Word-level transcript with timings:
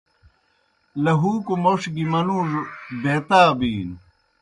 لہُوکوْ 1.03 1.53
موْݜ 1.63 1.81
گیْ 1.93 2.03
منُوڙوْ 2.11 2.61
بیتا 3.01 3.41
بِینوْ۔ 3.57 3.95